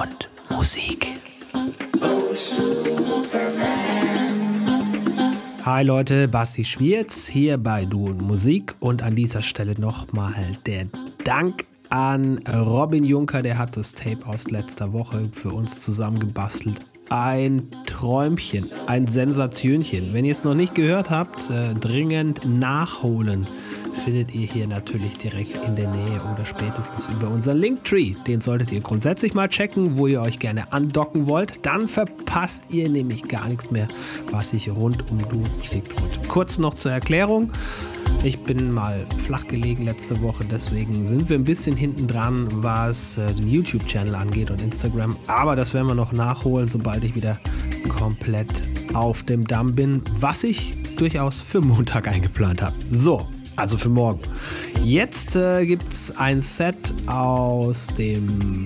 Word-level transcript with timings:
und 0.00 0.30
Musik. 0.48 1.08
Hi 5.62 5.84
Leute, 5.84 6.26
Basti 6.28 6.64
Schwierz 6.64 7.26
hier 7.26 7.58
bei 7.58 7.84
Du 7.84 8.06
und 8.06 8.22
Musik 8.22 8.74
und 8.80 9.02
an 9.02 9.14
dieser 9.14 9.42
Stelle 9.42 9.78
nochmal 9.78 10.56
der 10.64 10.86
Dank 11.24 11.66
an 11.90 12.38
Robin 12.48 13.04
Juncker, 13.04 13.42
der 13.42 13.58
hat 13.58 13.76
das 13.76 13.92
Tape 13.92 14.24
aus 14.26 14.50
letzter 14.50 14.92
Woche 14.92 15.28
für 15.32 15.50
uns 15.50 15.82
zusammengebastelt. 15.82 16.80
Ein 17.10 17.68
Träumchen, 17.86 18.64
ein 18.86 19.06
Sensationchen. 19.06 20.14
Wenn 20.14 20.24
ihr 20.24 20.32
es 20.32 20.44
noch 20.44 20.54
nicht 20.54 20.74
gehört 20.76 21.10
habt, 21.10 21.50
äh, 21.50 21.74
dringend 21.74 22.40
nachholen 22.46 23.48
findet 23.92 24.34
ihr 24.34 24.46
hier 24.46 24.66
natürlich 24.66 25.16
direkt 25.18 25.64
in 25.66 25.76
der 25.76 25.88
Nähe 25.88 26.20
oder 26.32 26.44
spätestens 26.44 27.08
über 27.08 27.28
unseren 27.28 27.58
Linktree. 27.58 28.14
Den 28.26 28.40
solltet 28.40 28.72
ihr 28.72 28.80
grundsätzlich 28.80 29.34
mal 29.34 29.48
checken, 29.48 29.96
wo 29.96 30.06
ihr 30.06 30.20
euch 30.20 30.38
gerne 30.38 30.72
andocken 30.72 31.26
wollt. 31.26 31.64
Dann 31.66 31.88
verpasst 31.88 32.72
ihr 32.72 32.88
nämlich 32.88 33.28
gar 33.28 33.48
nichts 33.48 33.70
mehr, 33.70 33.88
was 34.30 34.50
sich 34.50 34.70
rund 34.70 35.10
um 35.10 35.18
Du 35.18 35.44
tut. 35.44 36.28
Kurz 36.28 36.58
noch 36.58 36.74
zur 36.74 36.92
Erklärung. 36.92 37.52
Ich 38.22 38.38
bin 38.40 38.70
mal 38.70 39.06
flach 39.18 39.46
gelegen 39.46 39.84
letzte 39.84 40.20
Woche, 40.20 40.44
deswegen 40.44 41.06
sind 41.06 41.30
wir 41.30 41.38
ein 41.38 41.44
bisschen 41.44 41.74
hinten 41.74 42.06
dran, 42.06 42.48
was 42.50 43.16
äh, 43.16 43.32
den 43.32 43.48
YouTube-Channel 43.48 44.14
angeht 44.14 44.50
und 44.50 44.60
Instagram. 44.60 45.16
Aber 45.26 45.56
das 45.56 45.72
werden 45.72 45.86
wir 45.86 45.94
noch 45.94 46.12
nachholen, 46.12 46.68
sobald 46.68 47.02
ich 47.02 47.14
wieder 47.14 47.38
komplett 47.88 48.62
auf 48.92 49.22
dem 49.22 49.46
Damm 49.46 49.74
bin, 49.74 50.02
was 50.18 50.44
ich 50.44 50.74
durchaus 50.96 51.40
für 51.40 51.62
Montag 51.62 52.08
eingeplant 52.08 52.60
habe. 52.60 52.76
So, 52.90 53.26
also 53.60 53.76
für 53.76 53.88
morgen. 53.88 54.20
Jetzt 54.82 55.36
äh, 55.36 55.66
gibt 55.66 55.92
es 55.92 56.16
ein 56.16 56.40
Set 56.40 56.94
aus 57.06 57.88
dem 57.98 58.64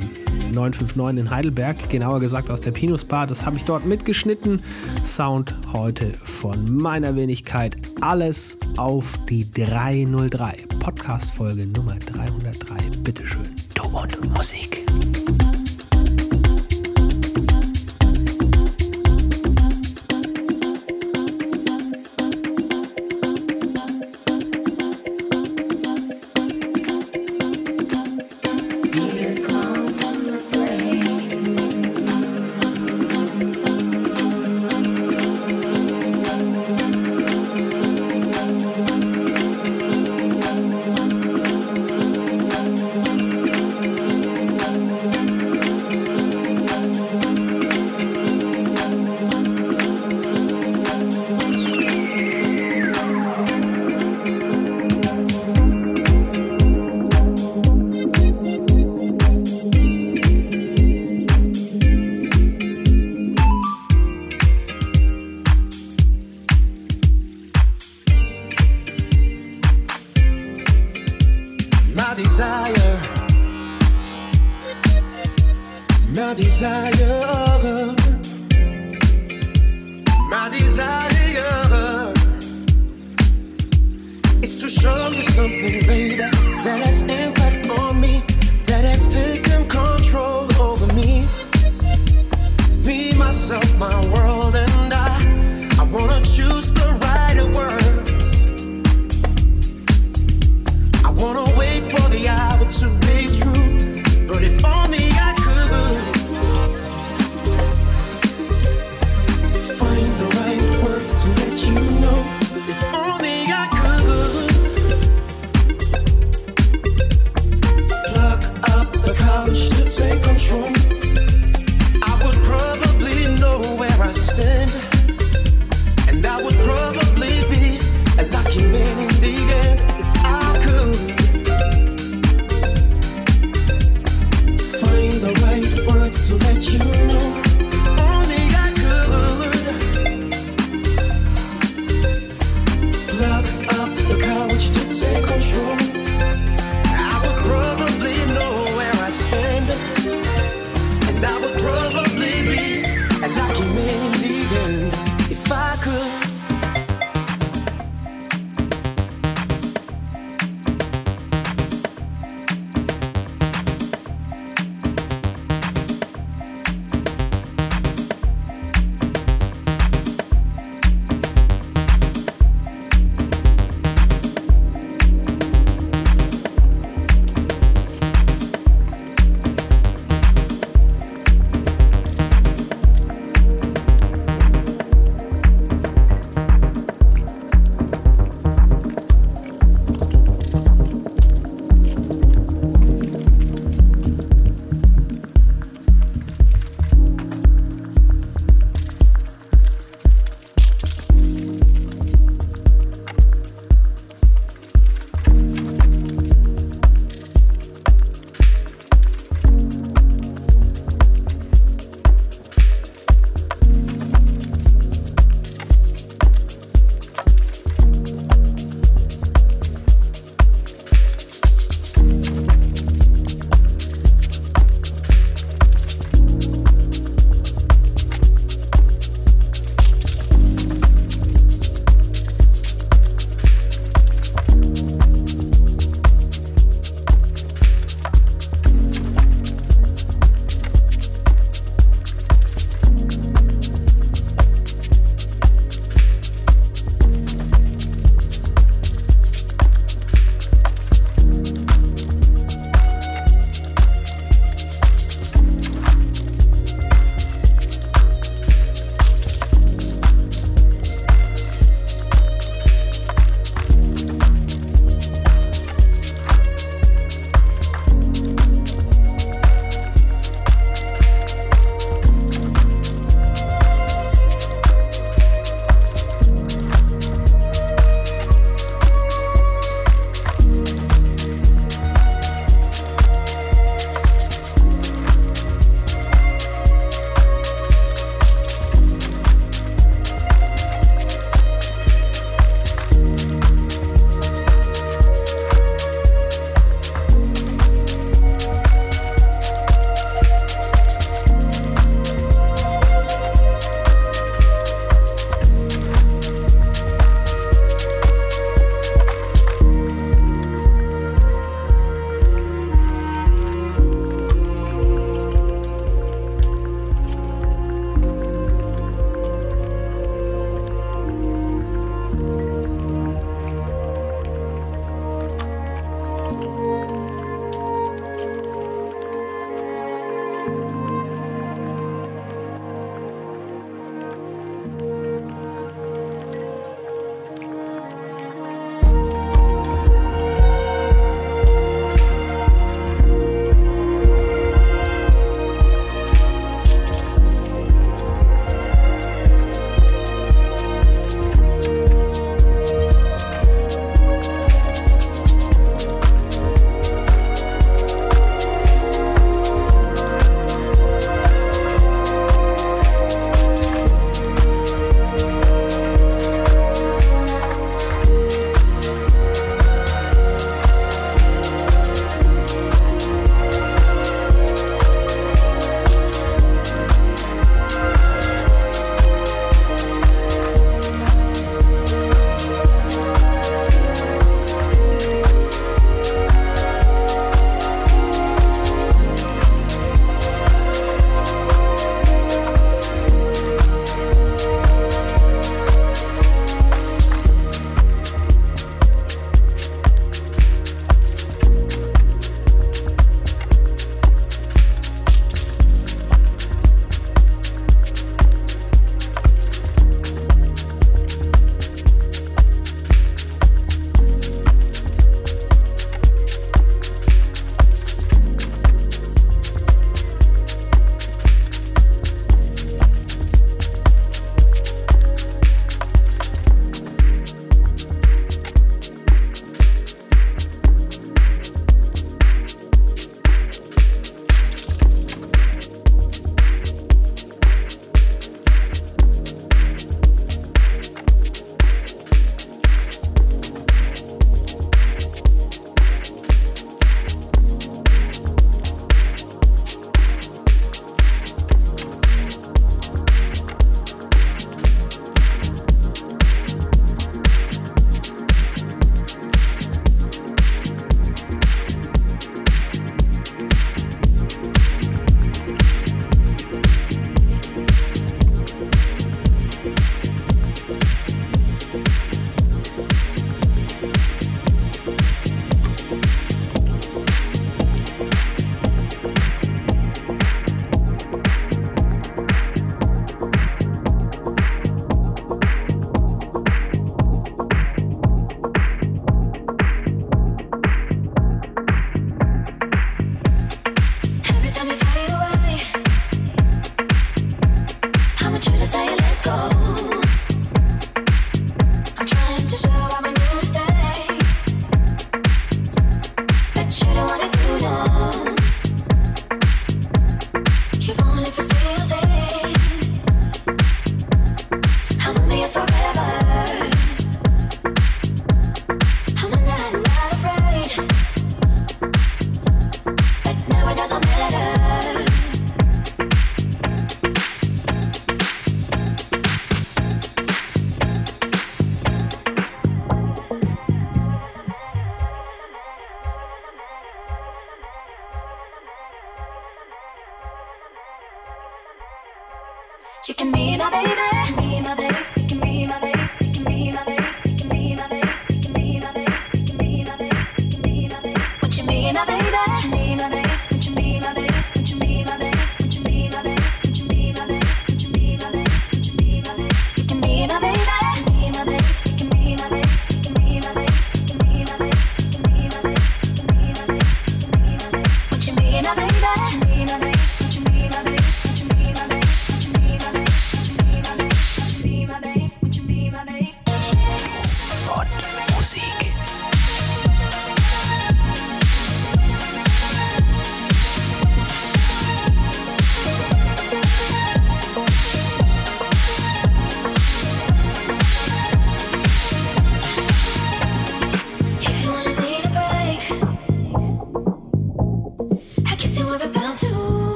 959 0.52 1.18
in 1.18 1.30
Heidelberg, 1.30 1.88
genauer 1.90 2.20
gesagt 2.20 2.50
aus 2.50 2.60
der 2.60 2.70
Pinus 2.70 3.04
Bar. 3.04 3.26
Das 3.26 3.44
habe 3.44 3.56
ich 3.56 3.64
dort 3.64 3.84
mitgeschnitten. 3.84 4.62
Sound 5.02 5.54
heute 5.72 6.12
von 6.12 6.76
meiner 6.76 7.16
Wenigkeit. 7.16 7.76
Alles 8.00 8.58
auf 8.76 9.18
die 9.28 9.50
303. 9.50 10.66
Podcast-Folge 10.78 11.66
Nummer 11.66 11.96
303. 11.96 12.98
Bitteschön. 13.02 13.50
Du 13.74 13.84
und 13.88 14.32
Musik. 14.32 14.84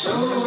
So 0.00 0.39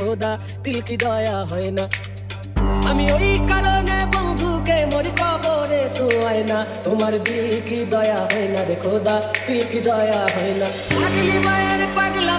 খোদা, 0.00 0.32
দিল 0.64 0.78
কি 0.88 0.96
দয়া 1.04 1.36
হয় 1.50 1.70
না? 1.78 1.84
আমি 2.90 3.04
ওই 3.16 3.30
কারণে 3.50 3.96
বন্ধুকে 4.14 4.76
মরি 4.92 5.12
কবরে 5.20 5.82
শোয় 5.96 6.40
না। 6.50 6.58
তোমার 6.84 7.12
দিল 7.26 7.50
কি 7.68 7.78
দয়া 7.92 8.20
হয় 8.30 8.48
না 8.54 8.60
রে 8.68 8.76
খোদা, 8.84 9.16
দিল 9.46 9.60
কি 9.70 9.80
দয়া 9.88 10.22
হয় 10.34 10.54
না? 10.60 10.68
পাগলি 10.96 11.36
মায়ের 11.46 11.82
পাগলা 11.96 12.36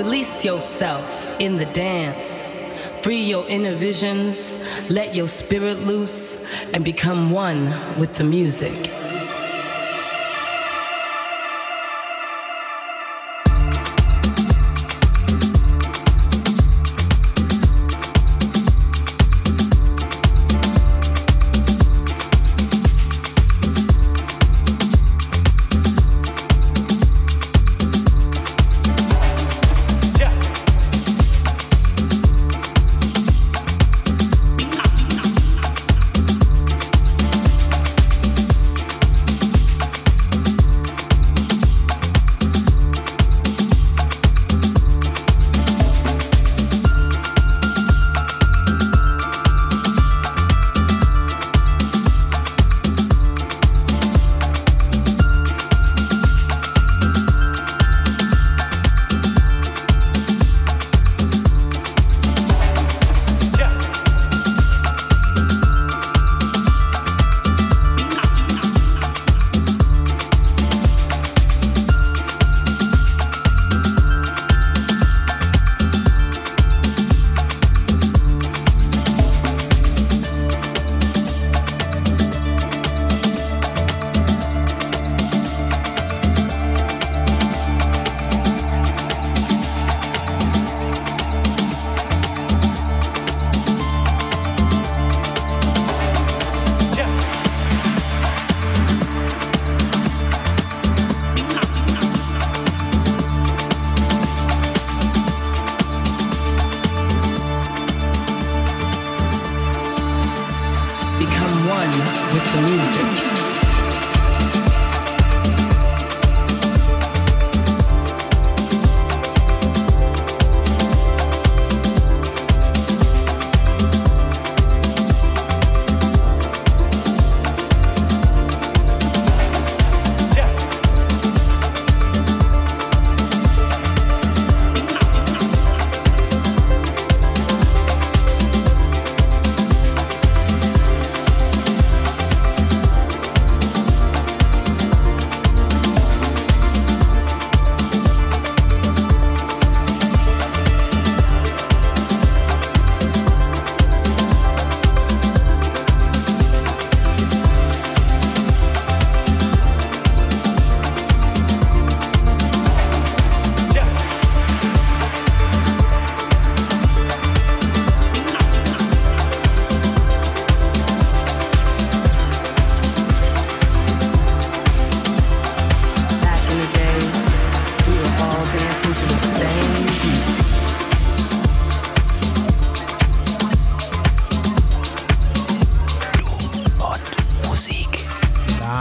Release 0.00 0.46
yourself 0.46 1.38
in 1.38 1.58
the 1.58 1.66
dance. 1.66 2.58
Free 3.02 3.22
your 3.22 3.46
inner 3.48 3.74
visions, 3.74 4.56
let 4.88 5.14
your 5.14 5.28
spirit 5.28 5.80
loose, 5.80 6.42
and 6.72 6.82
become 6.82 7.30
one 7.30 7.66
with 7.98 8.14
the 8.14 8.24
music. 8.24 8.99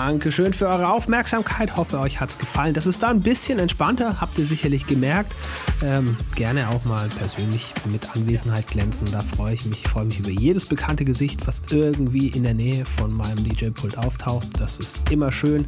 Dankeschön 0.09 0.53
für 0.53 0.67
eure 0.67 0.89
Aufmerksamkeit. 0.89 1.77
Hoffe, 1.77 1.99
euch 1.99 2.19
hat 2.19 2.31
es 2.31 2.39
gefallen. 2.39 2.73
Das 2.73 2.87
ist 2.87 3.03
da 3.03 3.09
ein 3.09 3.21
bisschen 3.21 3.59
entspannter, 3.59 4.19
habt 4.19 4.39
ihr 4.39 4.45
sicherlich 4.45 4.87
gemerkt. 4.87 5.35
Ähm, 5.83 6.17
gerne 6.35 6.69
auch 6.69 6.83
mal 6.83 7.07
persönlich 7.09 7.75
mit 7.91 8.15
Anwesenheit 8.15 8.65
glänzen. 8.65 9.07
Da 9.11 9.21
freue 9.21 9.53
ich 9.53 9.67
mich. 9.67 9.85
Ich 9.85 9.87
freue 9.87 10.05
mich 10.05 10.17
über 10.17 10.31
jedes 10.31 10.65
bekannte 10.65 11.05
Gesicht, 11.05 11.45
was 11.45 11.61
irgendwie 11.69 12.29
in 12.29 12.41
der 12.41 12.55
Nähe 12.55 12.85
von 12.85 13.13
meinem 13.13 13.43
DJ-Pult 13.43 13.99
auftaucht. 13.99 14.47
Das 14.57 14.79
ist 14.79 14.97
immer 15.11 15.31
schön, 15.31 15.67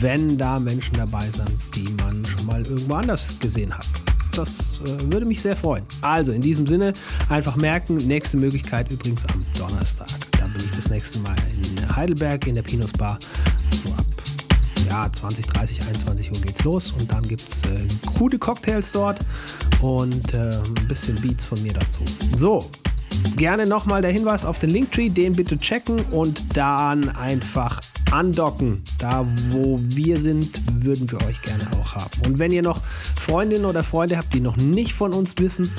wenn 0.00 0.36
da 0.36 0.60
Menschen 0.60 0.98
dabei 0.98 1.30
sind, 1.30 1.50
die 1.74 1.88
man 2.02 2.26
schon 2.26 2.44
mal 2.44 2.66
irgendwo 2.66 2.92
anders 2.92 3.38
gesehen 3.40 3.72
hat 3.72 3.86
das 4.38 4.80
äh, 4.84 5.12
würde 5.12 5.26
mich 5.26 5.42
sehr 5.42 5.56
freuen. 5.56 5.84
Also 6.00 6.30
in 6.32 6.40
diesem 6.40 6.66
Sinne 6.66 6.92
einfach 7.28 7.56
merken, 7.56 7.96
nächste 7.96 8.36
Möglichkeit 8.36 8.88
übrigens 8.90 9.26
am 9.26 9.44
Donnerstag. 9.58 10.08
Da 10.38 10.46
bin 10.46 10.62
ich 10.64 10.70
das 10.70 10.88
nächste 10.88 11.18
Mal 11.18 11.36
in 11.60 11.96
Heidelberg 11.96 12.46
in 12.46 12.54
der 12.54 12.62
Pinus 12.62 12.92
Bar. 12.92 13.18
Ja, 14.88 15.12
20, 15.12 15.46
30, 15.46 15.82
21 15.82 16.32
Uhr 16.32 16.40
geht's 16.40 16.64
los 16.64 16.92
und 16.92 17.12
dann 17.12 17.22
gibt 17.22 17.46
es 17.46 17.62
äh, 17.64 17.86
gute 18.18 18.38
Cocktails 18.38 18.92
dort 18.92 19.20
und 19.82 20.32
äh, 20.32 20.56
ein 20.56 20.88
bisschen 20.88 21.20
Beats 21.20 21.44
von 21.44 21.62
mir 21.62 21.74
dazu. 21.74 22.00
So, 22.36 22.70
gerne 23.36 23.66
nochmal 23.66 24.00
der 24.00 24.12
Hinweis 24.12 24.46
auf 24.46 24.58
den 24.58 24.70
Linktree, 24.70 25.10
den 25.10 25.34
bitte 25.34 25.58
checken 25.58 26.00
und 26.06 26.42
dann 26.56 27.10
einfach 27.10 27.80
andocken. 28.10 28.82
Da, 28.98 29.26
wo 29.50 29.78
wir 29.80 30.18
sind, 30.20 30.62
würden 30.82 31.10
wir 31.10 31.22
euch 31.26 31.42
gerne 31.42 31.64
auch 31.78 31.94
haben. 31.94 32.20
Und 32.26 32.38
wenn 32.38 32.52
ihr 32.52 32.62
noch 32.62 32.80
Freundinnen 32.82 33.64
oder 33.64 33.82
Freunde 33.82 34.16
habt, 34.16 34.32
die 34.34 34.40
noch 34.40 34.56
nicht 34.56 34.92
von 34.92 35.12
uns 35.12 35.34
wissen, 35.38 35.70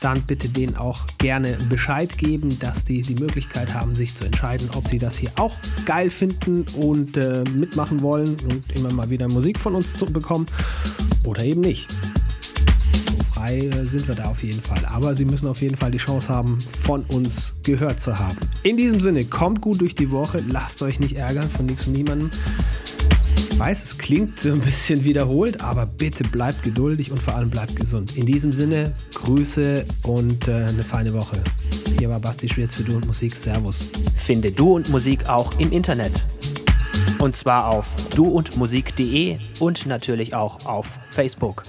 dann 0.00 0.22
bitte 0.22 0.48
denen 0.48 0.76
auch 0.76 1.06
gerne 1.18 1.56
Bescheid 1.68 2.16
geben, 2.18 2.58
dass 2.58 2.84
die 2.84 3.02
die 3.02 3.14
Möglichkeit 3.14 3.74
haben, 3.74 3.94
sich 3.94 4.14
zu 4.14 4.24
entscheiden, 4.24 4.70
ob 4.74 4.88
sie 4.88 4.98
das 4.98 5.16
hier 5.16 5.30
auch 5.36 5.54
geil 5.84 6.10
finden 6.10 6.66
und 6.76 7.16
äh, 7.16 7.44
mitmachen 7.44 8.02
wollen 8.02 8.36
und 8.50 8.64
immer 8.74 8.92
mal 8.92 9.10
wieder 9.10 9.28
Musik 9.28 9.60
von 9.60 9.74
uns 9.74 9.96
zu 9.96 10.06
bekommen 10.06 10.46
oder 11.24 11.44
eben 11.44 11.60
nicht 11.60 11.88
frei 13.42 13.58
äh, 13.58 13.86
sind 13.86 14.06
wir 14.08 14.14
da 14.14 14.26
auf 14.26 14.42
jeden 14.42 14.60
Fall. 14.60 14.84
Aber 14.86 15.14
Sie 15.14 15.24
müssen 15.24 15.46
auf 15.46 15.60
jeden 15.60 15.76
Fall 15.76 15.90
die 15.90 15.98
Chance 15.98 16.28
haben, 16.28 16.60
von 16.60 17.04
uns 17.04 17.54
gehört 17.62 18.00
zu 18.00 18.18
haben. 18.18 18.38
In 18.62 18.76
diesem 18.76 19.00
Sinne, 19.00 19.24
kommt 19.24 19.60
gut 19.60 19.80
durch 19.80 19.94
die 19.94 20.10
Woche, 20.10 20.42
lasst 20.46 20.82
euch 20.82 21.00
nicht 21.00 21.16
ärgern 21.16 21.50
von 21.50 21.66
nichts 21.66 21.86
und 21.86 21.94
niemandem. 21.94 22.30
Ich 23.50 23.58
weiß, 23.58 23.84
es 23.84 23.98
klingt 23.98 24.40
so 24.40 24.52
ein 24.52 24.60
bisschen 24.60 25.04
wiederholt, 25.04 25.60
aber 25.60 25.86
bitte 25.86 26.24
bleibt 26.24 26.62
geduldig 26.62 27.10
und 27.12 27.20
vor 27.20 27.34
allem 27.34 27.50
bleibt 27.50 27.76
gesund. 27.76 28.16
In 28.16 28.26
diesem 28.26 28.52
Sinne, 28.52 28.94
Grüße 29.14 29.84
und 30.02 30.48
äh, 30.48 30.52
eine 30.52 30.82
feine 30.82 31.12
Woche. 31.12 31.38
Hier 31.98 32.08
war 32.08 32.18
Basti 32.18 32.48
Schwierz 32.48 32.74
für 32.74 32.82
Du 32.82 32.96
und 32.96 33.06
Musik. 33.06 33.36
Servus. 33.36 33.88
Finde 34.14 34.50
Du 34.52 34.74
und 34.74 34.88
Musik 34.88 35.28
auch 35.28 35.58
im 35.58 35.70
Internet. 35.70 36.24
Und 37.18 37.36
zwar 37.36 37.68
auf 37.68 37.88
duundmusik.de 38.14 39.38
und 39.60 39.86
natürlich 39.86 40.34
auch 40.34 40.66
auf 40.66 40.98
Facebook. 41.10 41.62